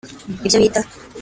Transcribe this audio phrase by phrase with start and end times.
[0.45, 0.81] ibyo bita